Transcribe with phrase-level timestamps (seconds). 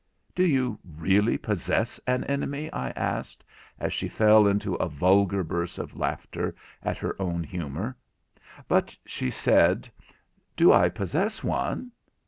[0.33, 3.43] 'Do you really possess an enemy?' I asked,
[3.79, 7.95] as she fell into a vulgar burst of laughter at her own humour;
[8.67, 9.87] but she said:
[10.55, 11.91] 'Do I possess one?